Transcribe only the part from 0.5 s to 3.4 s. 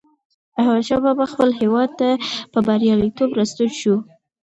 احمدشاه بابا خپل هېواد ته په بریالیتوب